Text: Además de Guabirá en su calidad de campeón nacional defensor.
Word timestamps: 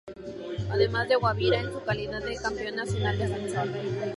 Además 0.71 1.07
de 1.09 1.15
Guabirá 1.17 1.59
en 1.61 1.71
su 1.73 1.83
calidad 1.83 2.21
de 2.23 2.35
campeón 2.37 2.75
nacional 2.77 3.19
defensor. 3.19 3.67